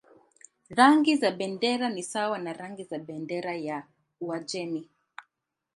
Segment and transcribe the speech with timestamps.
[0.69, 3.87] Rangi za bendera ni sawa na rangi za bendera ya
[4.21, 4.89] Uajemi.